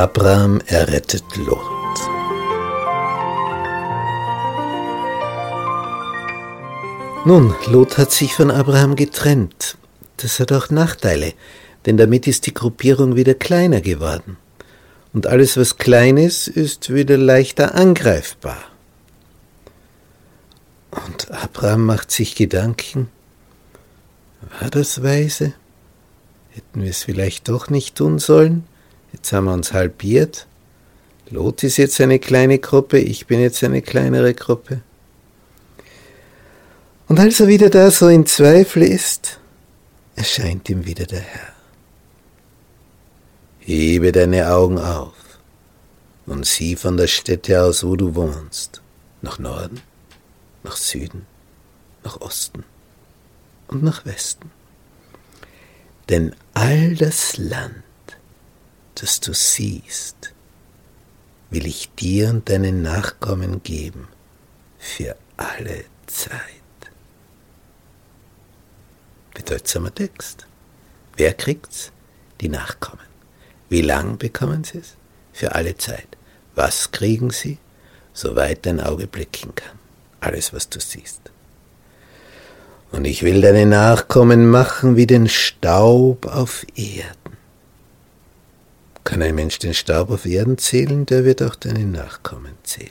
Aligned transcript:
Abraham 0.00 0.62
errettet 0.66 1.24
Lot. 1.36 1.60
Nun, 7.26 7.54
Lot 7.66 7.98
hat 7.98 8.10
sich 8.10 8.34
von 8.34 8.50
Abraham 8.50 8.96
getrennt. 8.96 9.76
Das 10.16 10.40
hat 10.40 10.52
auch 10.52 10.70
Nachteile, 10.70 11.34
denn 11.86 11.96
damit 11.96 12.26
ist 12.26 12.46
die 12.46 12.54
Gruppierung 12.54 13.16
wieder 13.16 13.34
kleiner 13.34 13.80
geworden. 13.80 14.36
Und 15.12 15.26
alles, 15.26 15.56
was 15.56 15.78
klein 15.78 16.16
ist, 16.16 16.46
ist 16.46 16.92
wieder 16.92 17.16
leichter 17.16 17.74
angreifbar. 17.74 18.58
Und 20.90 21.30
Abraham 21.30 21.84
macht 21.86 22.10
sich 22.10 22.34
Gedanken, 22.34 23.08
war 24.60 24.70
das 24.70 25.02
weise? 25.02 25.54
Hätten 26.50 26.82
wir 26.82 26.90
es 26.90 27.04
vielleicht 27.04 27.48
doch 27.48 27.70
nicht 27.70 27.96
tun 27.96 28.18
sollen? 28.18 28.64
Jetzt 29.12 29.32
haben 29.32 29.44
wir 29.44 29.52
uns 29.52 29.72
halbiert. 29.72 30.46
Lot 31.30 31.62
ist 31.62 31.76
jetzt 31.76 32.00
eine 32.00 32.18
kleine 32.18 32.58
Gruppe, 32.58 32.98
ich 32.98 33.26
bin 33.26 33.40
jetzt 33.40 33.62
eine 33.62 33.82
kleinere 33.82 34.34
Gruppe. 34.34 34.80
Und 37.06 37.20
als 37.20 37.40
er 37.40 37.48
wieder 37.48 37.70
da 37.70 37.90
so 37.90 38.08
in 38.08 38.26
Zweifel 38.26 38.82
ist, 38.82 39.38
erscheint 40.16 40.68
ihm 40.68 40.86
wieder 40.86 41.06
der 41.06 41.20
Herr. 41.20 41.59
Hebe 43.60 44.10
deine 44.12 44.50
Augen 44.50 44.78
auf 44.78 45.12
und 46.26 46.46
sieh 46.46 46.76
von 46.76 46.96
der 46.96 47.06
Stätte 47.06 47.62
aus, 47.62 47.84
wo 47.84 47.94
du 47.94 48.14
wohnst, 48.14 48.80
nach 49.20 49.38
Norden, 49.38 49.80
nach 50.62 50.76
Süden, 50.76 51.26
nach 52.02 52.20
Osten 52.20 52.64
und 53.68 53.82
nach 53.82 54.04
Westen. 54.06 54.50
Denn 56.08 56.34
all 56.54 56.94
das 56.94 57.36
Land, 57.36 57.84
das 58.94 59.20
du 59.20 59.34
siehst, 59.34 60.32
will 61.50 61.66
ich 61.66 61.90
dir 61.94 62.30
und 62.30 62.48
deinen 62.48 62.82
Nachkommen 62.82 63.62
geben 63.62 64.08
für 64.78 65.16
alle 65.36 65.84
Zeit. 66.06 66.40
Bedeutsamer 69.34 69.94
Text. 69.94 70.46
Wer 71.16 71.34
kriegt's? 71.34 71.92
Die 72.40 72.48
Nachkommen. 72.48 73.09
Wie 73.70 73.80
lang 73.80 74.18
bekommen 74.18 74.64
sie 74.64 74.78
es? 74.78 74.96
Für 75.32 75.54
alle 75.54 75.76
Zeit. 75.78 76.08
Was 76.54 76.90
kriegen 76.90 77.30
sie? 77.30 77.58
Soweit 78.12 78.66
dein 78.66 78.80
Auge 78.80 79.06
blicken 79.06 79.54
kann. 79.54 79.78
Alles, 80.20 80.52
was 80.52 80.68
du 80.68 80.80
siehst. 80.80 81.30
Und 82.90 83.04
ich 83.04 83.22
will 83.22 83.40
deine 83.40 83.66
Nachkommen 83.66 84.50
machen 84.50 84.96
wie 84.96 85.06
den 85.06 85.28
Staub 85.28 86.26
auf 86.26 86.66
Erden. 86.74 87.36
Kann 89.04 89.22
ein 89.22 89.36
Mensch 89.36 89.60
den 89.60 89.72
Staub 89.72 90.10
auf 90.10 90.26
Erden 90.26 90.58
zählen, 90.58 91.06
der 91.06 91.24
wird 91.24 91.40
auch 91.40 91.54
deine 91.54 91.86
Nachkommen 91.86 92.54
zählen. 92.64 92.90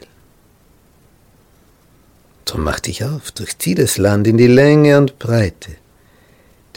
Drum 2.45 2.63
mach 2.63 2.79
dich 2.79 3.03
auf, 3.03 3.31
durchzieh 3.31 3.75
das 3.75 3.97
Land 3.97 4.25
in 4.25 4.37
die 4.37 4.47
Länge 4.47 4.97
und 4.97 5.19
Breite, 5.19 5.75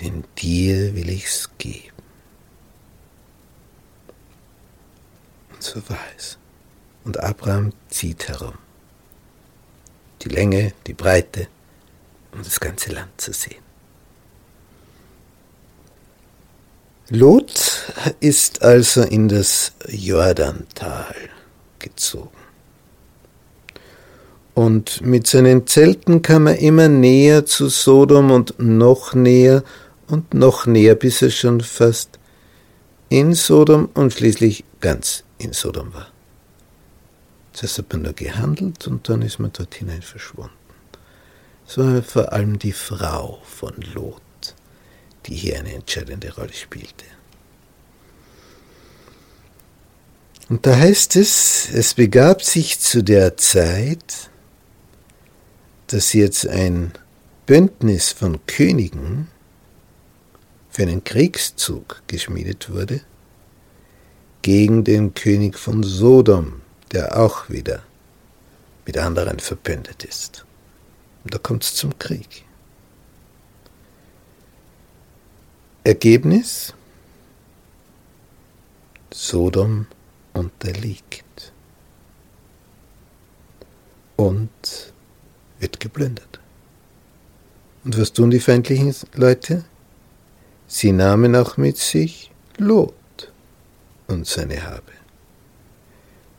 denn 0.00 0.25
dir 0.39 0.95
will 0.97 1.08
ich's 1.08 1.48
geben. 1.56 1.91
War 5.88 5.98
es. 6.16 6.38
Und 7.05 7.20
Abraham 7.20 7.72
zieht 7.88 8.28
herum. 8.28 8.55
Die 10.23 10.28
Länge, 10.28 10.73
die 10.86 10.92
Breite, 10.92 11.48
um 12.33 12.42
das 12.42 12.61
ganze 12.61 12.92
Land 12.92 13.20
zu 13.20 13.33
sehen. 13.33 13.62
Lot 17.08 17.92
ist 18.20 18.62
also 18.62 19.02
in 19.02 19.28
das 19.28 19.73
Jordantal 19.89 21.14
gezogen. 21.79 22.30
Und 24.55 25.00
mit 25.00 25.27
seinen 25.27 25.67
Zelten 25.67 26.23
kam 26.23 26.46
er 26.46 26.58
immer 26.58 26.89
näher 26.89 27.46
zu 27.46 27.68
Sodom 27.68 28.30
und 28.30 28.55
noch 28.58 29.14
näher 29.14 29.62
und 30.08 30.34
noch 30.34 30.67
näher, 30.67 30.94
bis 30.94 31.23
er 31.23 31.30
schon 31.30 31.61
fast 31.61 32.18
in 33.08 33.34
Sodom 33.34 33.89
und 33.94 34.12
schließlich 34.12 34.64
ganz 34.80 35.24
in 35.42 35.53
Sodom 35.53 35.92
war. 35.92 36.08
Zuerst 37.53 37.79
hat 37.79 37.92
man 37.92 38.03
nur 38.03 38.13
gehandelt 38.14 38.86
und 38.86 39.08
dann 39.08 39.23
ist 39.23 39.39
man 39.39 39.53
dort 39.53 39.75
hinein 39.75 40.03
verschwunden. 40.03 40.53
Es 41.67 41.79
war 41.79 42.03
vor 42.03 42.33
allem 42.33 42.58
die 42.58 42.73
Frau 42.73 43.42
von 43.45 43.75
Lot 43.95 44.23
die 45.27 45.35
hier 45.35 45.58
eine 45.58 45.75
entscheidende 45.75 46.35
Rolle 46.35 46.53
spielte. 46.53 47.05
Und 50.48 50.67
da 50.67 50.77
heißt 50.77 51.17
es, 51.17 51.69
es 51.73 51.95
begab 51.95 52.42
sich 52.42 52.79
zu 52.80 53.03
der 53.03 53.36
Zeit, 53.36 54.30
dass 55.86 56.13
jetzt 56.13 56.47
ein 56.47 56.92
Bündnis 57.47 58.13
von 58.13 58.45
Königen 58.47 59.29
für 60.70 60.83
einen 60.83 61.05
Kriegszug 61.05 62.03
geschmiedet 62.07 62.70
wurde 62.70 63.03
gegen 64.42 64.83
den 64.85 65.14
König 65.14 65.57
von 65.58 65.83
Sodom, 65.83 66.61
der 66.91 67.19
auch 67.19 67.48
wieder 67.48 67.83
mit 68.85 68.98
anderen 68.98 69.39
verbündet 69.39 70.05
ist. 70.05 70.45
Und 71.25 71.33
da 71.33 71.39
kommt 71.39 71.63
es 71.63 71.75
zum 71.75 71.97
Krieg. 71.98 72.45
Ergebnis? 75.85 76.75
Sodom 79.13 79.86
unterliegt 80.33 81.53
und 84.17 84.51
wird 85.61 85.79
geplündert. 85.79 86.41
Und 87.85 87.98
was 88.01 88.13
tun 88.13 88.30
die 88.30 88.41
feindlichen 88.41 88.95
Leute? 89.14 89.64
Sie 90.67 90.92
nahmen 90.92 91.36
auch 91.36 91.57
mit 91.57 91.77
sich 91.77 92.30
Lot 92.57 92.95
und 94.07 94.27
seine 94.27 94.64
Habe. 94.64 94.92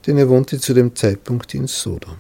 Denn 0.06 0.18
er 0.18 0.30
wohnte 0.30 0.60
zu 0.60 0.74
dem 0.74 0.96
Zeitpunkt 0.96 1.54
in 1.54 1.68
Sodom. 1.68 2.18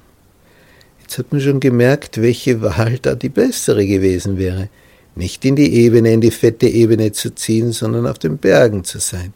Jetzt 1.01 1.17
hat 1.17 1.31
man 1.31 1.41
schon 1.41 1.59
gemerkt, 1.59 2.21
welche 2.21 2.61
Wahl 2.61 2.97
da 2.99 3.15
die 3.15 3.29
bessere 3.29 3.85
gewesen 3.85 4.37
wäre 4.37 4.69
nicht 5.15 5.45
in 5.45 5.55
die 5.55 5.73
Ebene, 5.73 6.13
in 6.13 6.21
die 6.21 6.31
fette 6.31 6.67
Ebene 6.67 7.11
zu 7.11 7.33
ziehen, 7.35 7.71
sondern 7.71 8.07
auf 8.07 8.19
den 8.19 8.37
Bergen 8.37 8.83
zu 8.83 8.99
sein. 8.99 9.33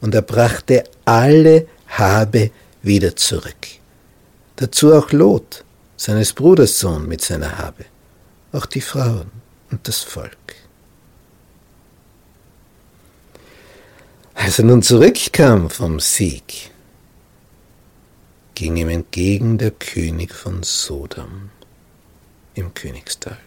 Und 0.00 0.14
er 0.14 0.22
brachte 0.22 0.84
alle 1.04 1.66
Habe 1.88 2.50
wieder 2.82 3.16
zurück. 3.16 3.66
Dazu 4.56 4.94
auch 4.94 5.12
Lot, 5.12 5.64
seines 5.96 6.32
Bruders 6.32 6.78
Sohn 6.78 7.06
mit 7.06 7.20
seiner 7.20 7.58
Habe, 7.58 7.84
auch 8.52 8.66
die 8.66 8.80
Frauen 8.80 9.30
und 9.70 9.86
das 9.88 10.02
Volk. 10.02 10.54
Als 14.34 14.58
er 14.60 14.64
nun 14.64 14.82
zurückkam 14.82 15.68
vom 15.68 15.98
Sieg, 15.98 16.70
ging 18.54 18.76
ihm 18.76 18.88
entgegen 18.88 19.58
der 19.58 19.72
König 19.72 20.32
von 20.32 20.62
Sodom 20.62 21.50
im 22.54 22.72
Königstal. 22.74 23.38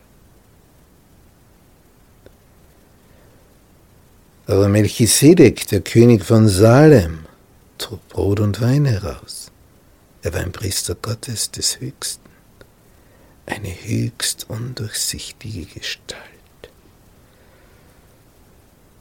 Aber 4.52 4.68
Melchisedek, 4.68 5.66
der 5.68 5.80
König 5.80 6.26
von 6.26 6.50
Salem, 6.50 7.20
trug 7.78 8.06
Brot 8.10 8.42
und 8.42 8.60
Wein 8.60 8.84
heraus. 8.84 9.50
Er 10.24 10.34
war 10.34 10.42
ein 10.42 10.52
Priester 10.52 10.94
Gottes 10.94 11.52
des 11.52 11.80
Höchsten, 11.80 12.30
eine 13.46 13.70
höchst 13.70 14.48
undurchsichtige 14.50 15.68
Gestalt. 15.68 16.20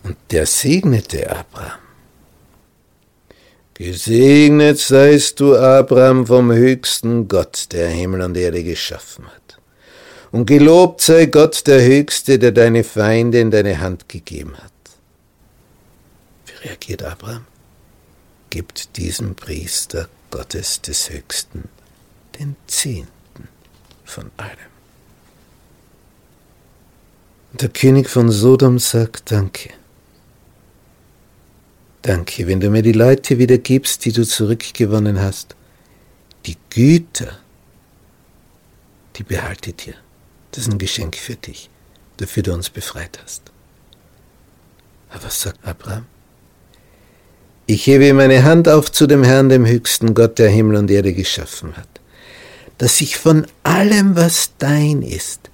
Und 0.04 0.16
der 0.30 0.46
segnete 0.46 1.28
Abraham. 1.28 1.80
Gesegnet 3.74 4.78
seist 4.78 5.40
du, 5.40 5.56
Abraham, 5.56 6.28
vom 6.28 6.52
höchsten 6.52 7.26
Gott, 7.26 7.66
der 7.72 7.88
Himmel 7.88 8.22
und 8.22 8.36
Erde 8.36 8.62
geschaffen 8.62 9.26
hat. 9.26 9.58
Und 10.30 10.46
gelobt 10.46 11.00
sei 11.00 11.26
Gott 11.26 11.66
der 11.66 11.82
Höchste, 11.84 12.38
der 12.38 12.52
deine 12.52 12.84
Feinde 12.84 13.40
in 13.40 13.50
deine 13.50 13.80
Hand 13.80 14.08
gegeben 14.08 14.56
hat 14.56 14.70
reagiert 16.64 17.02
Abraham, 17.02 17.46
gibt 18.50 18.96
diesem 18.96 19.34
Priester 19.34 20.08
Gottes 20.30 20.80
des 20.80 21.10
Höchsten 21.10 21.68
den 22.38 22.56
Zehnten 22.66 23.48
von 24.04 24.30
allem. 24.36 24.70
Der 27.52 27.68
König 27.68 28.08
von 28.08 28.30
Sodom 28.30 28.78
sagt 28.78 29.30
Danke. 29.30 29.70
Danke, 32.02 32.46
wenn 32.46 32.60
du 32.60 32.70
mir 32.70 32.82
die 32.82 32.92
Leute 32.92 33.38
wieder 33.38 33.58
gibst, 33.58 34.04
die 34.04 34.12
du 34.12 34.24
zurückgewonnen 34.24 35.20
hast. 35.20 35.54
Die 36.46 36.56
Güter, 36.70 37.38
die 39.16 39.22
behalte 39.22 39.72
dir. 39.72 39.94
Das 40.52 40.66
ist 40.66 40.72
ein 40.72 40.78
Geschenk 40.78 41.16
für 41.16 41.36
dich, 41.36 41.68
dafür 42.16 42.42
du 42.42 42.54
uns 42.54 42.70
befreit 42.70 43.20
hast. 43.22 43.42
Aber 45.10 45.24
was 45.24 45.40
sagt 45.40 45.64
Abraham? 45.64 46.06
Ich 47.72 47.86
hebe 47.86 48.12
meine 48.14 48.42
Hand 48.42 48.68
auf 48.68 48.90
zu 48.90 49.06
dem 49.06 49.22
Herrn, 49.22 49.48
dem 49.48 49.64
höchsten 49.64 50.12
Gott, 50.12 50.40
der 50.40 50.50
Himmel 50.50 50.74
und 50.74 50.90
Erde 50.90 51.12
geschaffen 51.12 51.76
hat, 51.76 52.00
dass 52.78 53.00
ich 53.00 53.16
von 53.16 53.46
allem, 53.62 54.16
was 54.16 54.50
dein 54.58 55.02
ist, 55.02 55.50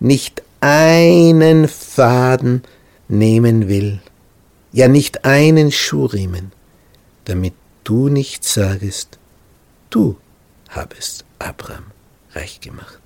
nicht 0.00 0.42
einen 0.60 1.68
Faden 1.68 2.64
nehmen 3.06 3.68
will, 3.68 4.00
ja 4.72 4.88
nicht 4.88 5.24
einen 5.24 5.70
Schuhriemen, 5.70 6.50
damit 7.26 7.54
du 7.84 8.08
nicht 8.08 8.42
sagest, 8.42 9.20
du 9.90 10.16
habest 10.70 11.24
Abraham 11.38 11.92
reich 12.32 12.60
gemacht. 12.60 12.98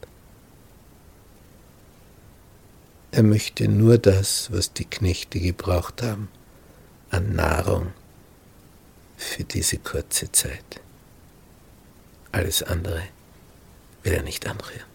Er 3.13 3.25
möchte 3.25 3.69
nur 3.69 3.99
das, 3.99 4.49
was 4.51 4.73
die 4.73 4.87
Knechte 4.87 5.39
gebraucht 5.39 6.01
haben, 6.01 6.31
an 7.11 7.35
Nahrung 7.35 7.89
für 9.25 9.45
diese 9.45 9.79
kurze 9.79 10.31
Zeit. 10.31 10.81
Alles 12.33 12.63
andere 12.63 13.03
will 14.03 14.13
er 14.13 14.23
nicht 14.23 14.47
anrühren. 14.47 14.95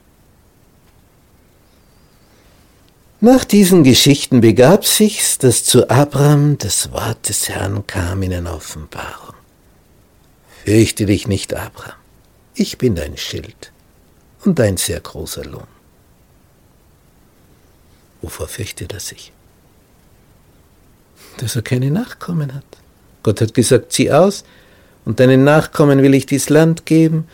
Nach 3.22 3.44
diesen 3.44 3.84
Geschichten 3.84 4.40
begab 4.40 4.86
sich's, 4.86 5.38
dass 5.38 5.66
zu 5.66 5.90
Abraham 5.90 6.58
das 6.58 6.92
Wort 6.94 7.28
des 7.28 7.50
Herrn 7.50 7.86
kam 7.86 8.24
in 8.24 8.34
einer 8.34 8.56
Offenbarung. 8.56 9.36
Fürchte 10.64 11.06
dich 11.06 11.28
nicht, 11.28 11.54
Abraham, 11.54 11.96
ich 12.54 12.78
bin 12.78 12.96
dein 12.96 13.18
Schild 13.18 13.74
und 14.46 14.60
dein 14.60 14.78
sehr 14.78 15.02
großer 15.02 15.44
Lohn. 15.44 15.68
Wovor 18.22 18.48
fürchtet 18.48 18.94
er 18.94 19.00
sich? 19.00 19.34
Dass 21.38 21.56
er 21.56 21.62
keine 21.62 21.92
Nachkommen 21.92 22.54
hat. 22.54 22.66
Gott 23.24 23.42
hat 23.42 23.54
gesagt, 23.54 23.92
zieh 23.92 24.12
aus, 24.12 24.44
und 25.06 25.20
deinen 25.20 25.44
Nachkommen 25.44 26.02
will 26.02 26.14
ich 26.14 26.26
dies 26.26 26.50
Land 26.50 26.86
geben, 26.86 27.28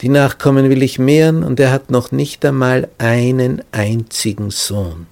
die 0.00 0.08
Nachkommen 0.08 0.68
will 0.70 0.82
ich 0.82 0.98
mehren, 0.98 1.42
und 1.42 1.58
er 1.58 1.72
hat 1.72 1.90
noch 1.90 2.12
nicht 2.12 2.44
einmal 2.44 2.88
einen 2.98 3.62
einzigen 3.72 4.50
Sohn. 4.50 5.06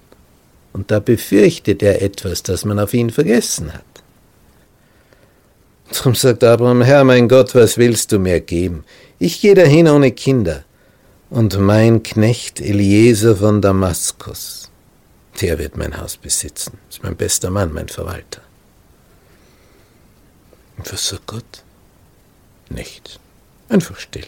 Und 0.73 0.91
da 0.91 0.99
befürchtet 0.99 1.81
er 1.81 2.01
etwas, 2.01 2.43
das 2.43 2.65
man 2.65 2.79
auf 2.79 2.93
ihn 2.93 3.09
vergessen 3.09 3.73
hat. 3.73 3.83
Darum 5.91 6.15
sagt 6.15 6.43
Abraham, 6.43 6.81
Herr 6.81 7.03
mein 7.03 7.29
Gott, 7.29 7.55
was 7.55 7.77
willst 7.77 8.11
du 8.11 8.19
mir 8.19 8.39
geben? 8.41 8.83
Ich 9.19 9.39
gehe 9.41 9.53
dahin 9.53 9.87
ohne 9.87 10.11
Kinder. 10.11 10.63
Und 11.29 11.59
mein 11.59 12.03
Knecht 12.03 12.61
Eliezer 12.61 13.35
von 13.35 13.61
Damaskus, 13.61 14.71
der 15.41 15.57
wird 15.59 15.75
mein 15.75 15.97
Haus 15.97 16.17
besitzen, 16.17 16.77
ist 16.89 17.03
mein 17.03 17.15
bester 17.15 17.49
Mann, 17.49 17.73
mein 17.73 17.87
Verwalter. 17.87 18.41
Was 20.77 21.07
sagt 21.07 21.27
Gott? 21.27 21.63
Nichts. 22.69 23.19
Einfach 23.69 23.97
still. 23.97 24.27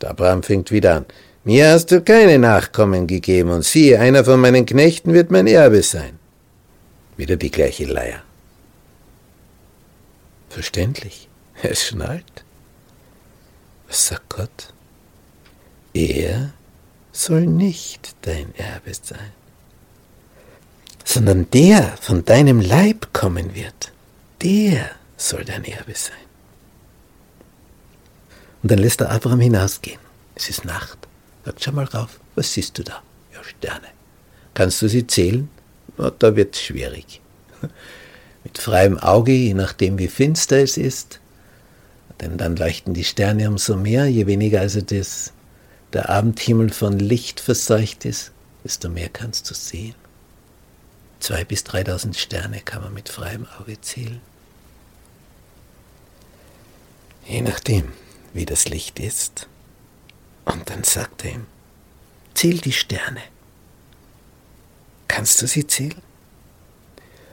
Der 0.00 0.10
Abraham 0.10 0.42
fängt 0.42 0.70
wieder 0.70 0.96
an. 0.96 1.06
Mir 1.44 1.70
hast 1.70 1.90
du 1.90 2.02
keine 2.02 2.38
Nachkommen 2.38 3.06
gegeben, 3.06 3.50
und 3.50 3.64
siehe, 3.64 3.98
einer 3.98 4.24
von 4.24 4.40
meinen 4.40 4.66
Knechten 4.66 5.12
wird 5.14 5.30
mein 5.30 5.46
Erbe 5.46 5.82
sein. 5.82 6.18
Wieder 7.16 7.36
die 7.36 7.50
gleiche 7.50 7.86
Leier. 7.86 8.22
Verständlich. 10.48 11.28
Er 11.62 11.70
ist 11.70 11.84
schon 11.84 12.02
alt. 12.02 12.44
Was 13.88 14.06
sagt 14.08 14.28
Gott? 14.28 14.72
Er 15.94 16.52
soll 17.12 17.46
nicht 17.46 18.14
dein 18.22 18.54
Erbe 18.54 18.92
sein, 18.94 19.32
sondern 21.04 21.50
der 21.50 21.96
von 22.00 22.24
deinem 22.24 22.60
Leib 22.60 23.12
kommen 23.12 23.54
wird 23.54 23.92
der 24.42 24.90
soll 25.16 25.44
dein 25.44 25.64
Erbe 25.64 25.94
sein. 25.94 26.16
Und 28.62 28.70
dann 28.70 28.78
lässt 28.78 29.00
er 29.00 29.10
Abraham 29.10 29.40
hinausgehen. 29.40 30.00
Es 30.34 30.48
ist 30.48 30.64
Nacht. 30.64 30.98
Sagt, 31.44 31.62
schau 31.62 31.72
mal 31.72 31.84
rauf, 31.84 32.20
was 32.34 32.52
siehst 32.52 32.78
du 32.78 32.82
da? 32.82 33.02
Ja, 33.32 33.42
Sterne. 33.42 33.88
Kannst 34.54 34.82
du 34.82 34.88
sie 34.88 35.06
zählen? 35.06 35.48
Na, 35.96 36.10
da 36.10 36.36
wird 36.36 36.54
es 36.54 36.62
schwierig. 36.62 37.20
Mit 38.44 38.58
freiem 38.58 38.98
Auge, 38.98 39.32
je 39.32 39.54
nachdem 39.54 39.98
wie 39.98 40.08
finster 40.08 40.58
es 40.58 40.76
ist, 40.76 41.20
denn 42.20 42.38
dann 42.38 42.56
leuchten 42.56 42.94
die 42.94 43.04
Sterne 43.04 43.48
umso 43.48 43.76
mehr, 43.76 44.06
je 44.06 44.26
weniger 44.26 44.60
also 44.60 44.80
das, 44.80 45.32
der 45.92 46.08
Abendhimmel 46.08 46.70
von 46.70 46.98
Licht 46.98 47.40
verseucht 47.40 48.04
ist, 48.04 48.32
desto 48.64 48.88
mehr 48.88 49.08
kannst 49.08 49.50
du 49.50 49.54
sehen. 49.54 49.94
Zwei 51.20 51.44
bis 51.44 51.64
dreitausend 51.64 52.16
Sterne 52.16 52.60
kann 52.60 52.82
man 52.82 52.94
mit 52.94 53.08
freiem 53.08 53.46
Auge 53.58 53.80
zählen. 53.80 54.20
Je 57.26 57.42
nachdem, 57.42 57.92
wie 58.32 58.46
das 58.46 58.68
Licht 58.68 58.98
ist. 59.00 59.48
Und 60.44 60.70
dann 60.70 60.84
sagt 60.84 61.24
er 61.24 61.32
ihm, 61.32 61.46
zähl 62.34 62.58
die 62.58 62.72
Sterne. 62.72 63.22
Kannst 65.08 65.42
du 65.42 65.46
sie 65.46 65.66
zählen? 65.66 66.00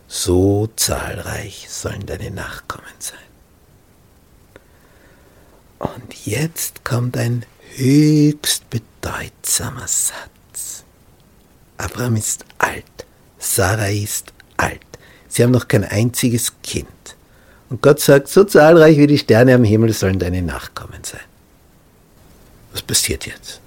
So 0.07 0.67
zahlreich 0.75 1.67
sollen 1.69 2.05
deine 2.05 2.31
Nachkommen 2.31 2.85
sein. 2.99 3.19
Und 5.79 6.25
jetzt 6.25 6.83
kommt 6.83 7.17
ein 7.17 7.45
höchst 7.75 8.69
bedeutsamer 8.69 9.87
Satz. 9.87 10.83
Abraham 11.77 12.15
ist 12.15 12.45
alt 12.57 12.94
Sarah 13.45 13.89
ist 13.89 14.33
alt. 14.57 14.81
Sie 15.27 15.43
haben 15.43 15.51
noch 15.51 15.67
kein 15.67 15.83
einziges 15.83 16.53
Kind. 16.63 16.87
Und 17.69 17.81
Gott 17.81 17.99
sagt, 17.99 18.27
so 18.27 18.43
zahlreich 18.43 18.97
wie 18.97 19.07
die 19.07 19.17
Sterne 19.17 19.55
am 19.55 19.63
Himmel 19.63 19.93
sollen 19.93 20.19
deine 20.19 20.41
Nachkommen 20.41 21.03
sein. 21.03 21.21
Was 22.71 22.81
passiert 22.81 23.25
jetzt? 23.25 23.59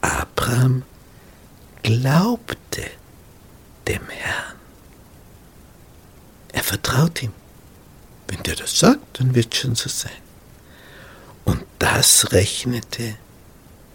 Abraham 0.00 0.82
glaubte 1.82 2.84
dem 3.88 4.08
Herrn. 4.08 4.54
Er 6.52 6.62
vertraut 6.62 7.22
ihm. 7.22 7.32
Wenn 8.28 8.42
der 8.42 8.56
das 8.56 8.78
sagt, 8.78 9.20
dann 9.20 9.34
wird 9.34 9.54
es 9.54 9.60
schon 9.60 9.74
so 9.74 9.88
sein. 9.88 10.10
Und 11.44 11.62
das 11.78 12.32
rechnete 12.32 13.16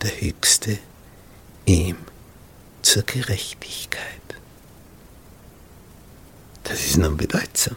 der 0.02 0.22
Höchste 0.22 0.78
ihm 1.66 1.98
zur 2.82 3.04
Gerechtigkeit. 3.04 4.06
Das 6.64 6.80
ist 6.86 6.98
nun 6.98 7.18
bedeutsam. 7.18 7.76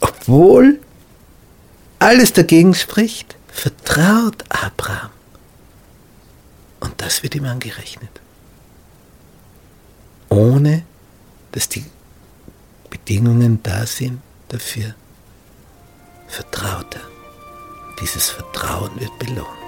Obwohl 0.00 0.80
alles 1.98 2.32
dagegen 2.32 2.74
spricht, 2.74 3.36
vertraut 3.48 4.44
Abraham. 4.48 5.10
Und 6.80 7.00
das 7.00 7.22
wird 7.22 7.34
ihm 7.34 7.44
angerechnet. 7.44 8.20
Ohne 10.28 10.84
dass 11.52 11.68
die 11.68 11.84
Bedingungen 12.90 13.62
da 13.62 13.86
sind 13.86 14.20
dafür, 14.48 14.94
vertraut 16.28 16.94
er. 16.94 17.08
Dieses 18.00 18.30
Vertrauen 18.30 18.98
wird 19.00 19.18
belohnt. 19.18 19.67